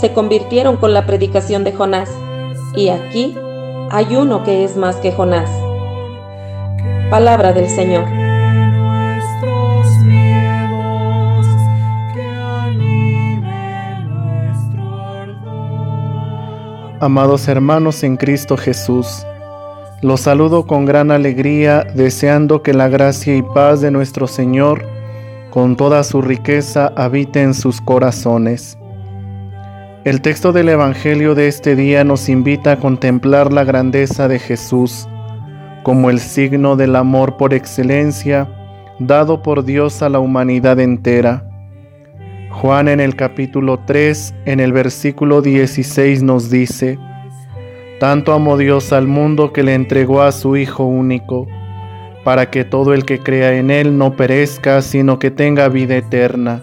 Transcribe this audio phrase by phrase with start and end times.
[0.00, 2.10] se convirtieron con la predicación de Jonás,
[2.74, 3.36] y aquí
[3.90, 5.50] hay uno que es más que Jonás.
[7.10, 8.04] Palabra del Señor.
[17.00, 19.26] Amados hermanos en Cristo Jesús,
[20.00, 24.84] los saludo con gran alegría, deseando que la gracia y paz de nuestro Señor,
[25.50, 28.76] con toda su riqueza, habite en sus corazones.
[30.04, 35.08] El texto del Evangelio de este día nos invita a contemplar la grandeza de Jesús
[35.82, 38.46] como el signo del amor por excelencia
[38.98, 41.48] dado por Dios a la humanidad entera.
[42.50, 46.98] Juan en el capítulo 3, en el versículo 16 nos dice,
[47.98, 51.46] Tanto amó Dios al mundo que le entregó a su Hijo único,
[52.24, 56.62] para que todo el que crea en Él no perezca, sino que tenga vida eterna.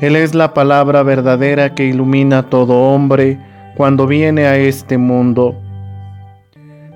[0.00, 3.38] Él es la palabra verdadera que ilumina a todo hombre
[3.76, 5.54] cuando viene a este mundo.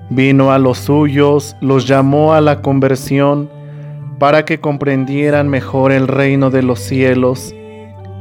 [0.09, 3.49] Vino a los suyos, los llamó a la conversión
[4.19, 7.55] para que comprendieran mejor el reino de los cielos,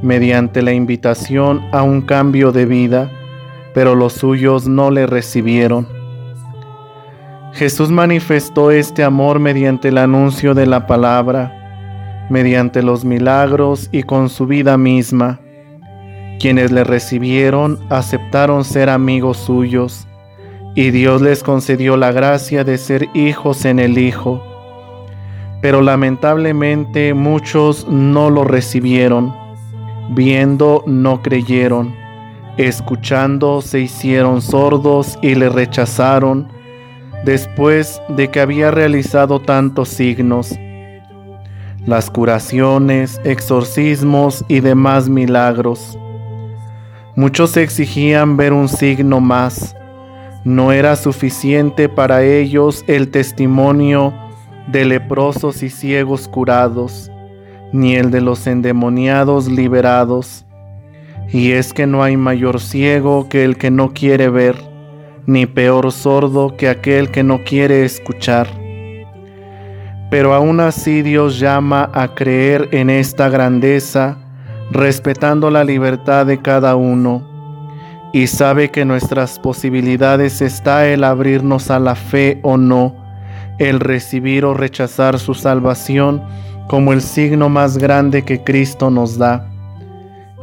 [0.00, 3.10] mediante la invitación a un cambio de vida,
[3.74, 5.88] pero los suyos no le recibieron.
[7.52, 11.57] Jesús manifestó este amor mediante el anuncio de la palabra
[12.28, 15.40] mediante los milagros y con su vida misma.
[16.38, 20.06] Quienes le recibieron aceptaron ser amigos suyos,
[20.74, 24.42] y Dios les concedió la gracia de ser hijos en el Hijo.
[25.60, 29.34] Pero lamentablemente muchos no lo recibieron,
[30.10, 31.92] viendo no creyeron,
[32.56, 36.46] escuchando se hicieron sordos y le rechazaron,
[37.24, 40.56] después de que había realizado tantos signos
[41.86, 45.98] las curaciones, exorcismos y demás milagros.
[47.16, 49.74] Muchos exigían ver un signo más.
[50.44, 54.14] No era suficiente para ellos el testimonio
[54.68, 57.10] de leprosos y ciegos curados,
[57.72, 60.44] ni el de los endemoniados liberados.
[61.30, 64.56] Y es que no hay mayor ciego que el que no quiere ver,
[65.26, 68.67] ni peor sordo que aquel que no quiere escuchar.
[70.10, 74.16] Pero aún así Dios llama a creer en esta grandeza,
[74.70, 77.22] respetando la libertad de cada uno,
[78.12, 82.96] y sabe que nuestras posibilidades está el abrirnos a la fe o no,
[83.58, 86.22] el recibir o rechazar su salvación
[86.68, 89.46] como el signo más grande que Cristo nos da.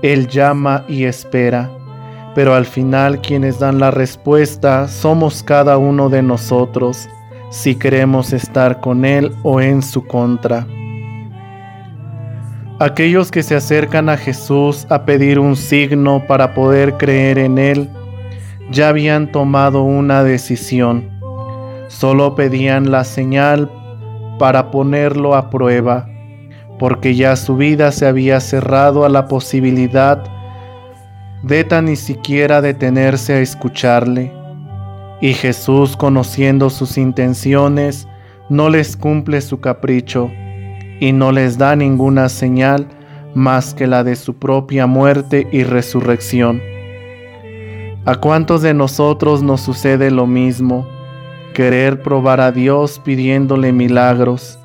[0.03, 1.71] Él llama y espera,
[2.35, 7.07] pero al final quienes dan la respuesta somos cada uno de nosotros
[7.55, 10.67] si queremos estar con Él o en su contra.
[12.79, 17.89] Aquellos que se acercan a Jesús a pedir un signo para poder creer en Él,
[18.71, 21.09] ya habían tomado una decisión.
[21.87, 23.71] Solo pedían la señal
[24.37, 26.09] para ponerlo a prueba,
[26.77, 30.21] porque ya su vida se había cerrado a la posibilidad
[31.41, 34.34] de tan ni siquiera detenerse a escucharle.
[35.21, 38.07] Y Jesús, conociendo sus intenciones,
[38.49, 40.29] no les cumple su capricho
[40.99, 42.87] y no les da ninguna señal
[43.33, 46.61] más que la de su propia muerte y resurrección.
[48.05, 50.87] ¿A cuántos de nosotros nos sucede lo mismo?
[51.53, 54.59] Querer probar a Dios pidiéndole milagros.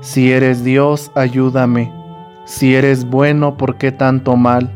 [0.00, 1.90] Si eres Dios, ayúdame.
[2.44, 4.70] Si eres bueno, ¿por qué tanto mal?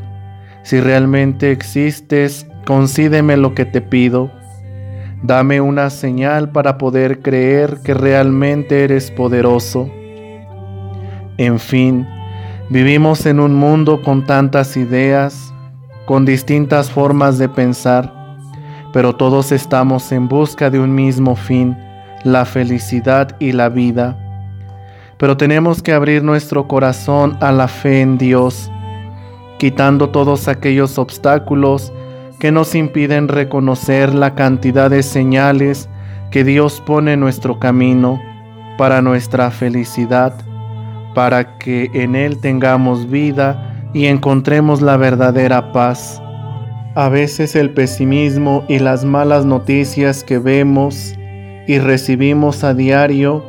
[0.63, 4.31] Si realmente existes, concídeme lo que te pido.
[5.23, 9.91] Dame una señal para poder creer que realmente eres poderoso.
[11.39, 12.07] En fin,
[12.71, 15.53] vivimos en un mundo con tantas ideas,
[16.07, 18.15] con distintas formas de pensar,
[18.93, 21.77] pero todos estamos en busca de un mismo fin,
[22.23, 24.17] la felicidad y la vida.
[25.19, 28.71] Pero tenemos que abrir nuestro corazón a la fe en Dios,
[29.59, 31.93] quitando todos aquellos obstáculos
[32.39, 35.89] que nos impiden reconocer la cantidad de señales
[36.31, 38.21] que Dios pone en nuestro camino
[38.77, 40.35] para nuestra felicidad,
[41.15, 46.23] para que en Él tengamos vida y encontremos la verdadera paz.
[46.95, 51.15] A veces el pesimismo y las malas noticias que vemos
[51.67, 53.45] y recibimos a diario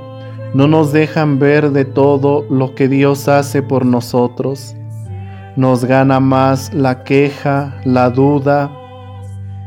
[0.54, 4.76] no nos dejan ver de todo lo que Dios hace por nosotros.
[5.56, 8.72] Nos gana más la queja, la duda,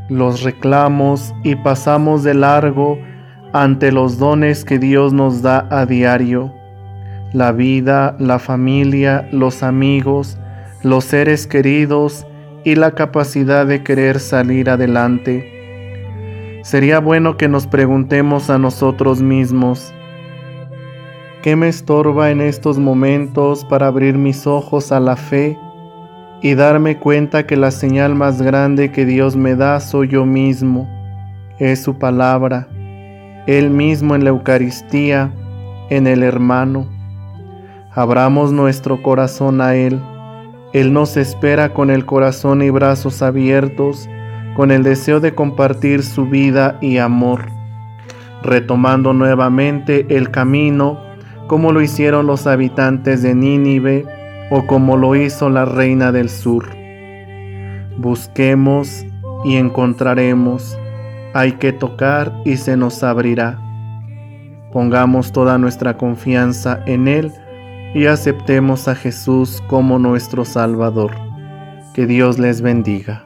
[0.09, 2.99] los reclamos y pasamos de largo
[3.53, 6.53] ante los dones que Dios nos da a diario.
[7.31, 10.37] La vida, la familia, los amigos,
[10.83, 12.27] los seres queridos
[12.63, 15.49] y la capacidad de querer salir adelante.
[16.63, 19.93] Sería bueno que nos preguntemos a nosotros mismos,
[21.41, 25.57] ¿qué me estorba en estos momentos para abrir mis ojos a la fe
[26.43, 30.89] y darme cuenta que la señal más grande que Dios me da soy yo mismo,
[31.57, 32.67] es su palabra,
[33.47, 35.31] Él mismo en la Eucaristía,
[35.89, 36.85] en el hermano.
[37.91, 40.01] Abramos nuestro corazón a Él.
[40.73, 44.09] Él nos espera con el corazón y brazos abiertos,
[44.57, 47.45] con el deseo de compartir su vida y amor,
[48.41, 50.99] retomando nuevamente el camino
[51.47, 54.05] como lo hicieron los habitantes de Nínive
[54.55, 56.69] o como lo hizo la reina del sur.
[57.97, 59.03] Busquemos
[59.43, 60.77] y encontraremos.
[61.33, 63.57] Hay que tocar y se nos abrirá.
[64.71, 67.31] Pongamos toda nuestra confianza en Él
[67.95, 71.15] y aceptemos a Jesús como nuestro Salvador.
[71.95, 73.25] Que Dios les bendiga.